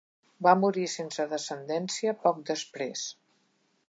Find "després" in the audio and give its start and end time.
2.53-3.05